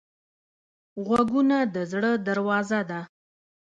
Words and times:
غوږونه 1.05 1.57
د 1.73 1.75
زړه 1.91 2.11
دروازه 2.27 2.79
ده 2.89 3.01